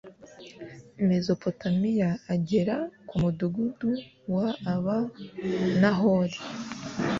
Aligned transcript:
Mezopotamiya 1.09 2.09
agera 2.33 2.75
ku 3.07 3.13
mudugudu 3.21 3.91
w 4.33 4.35
aba 4.73 4.97
Nahori 5.81 6.37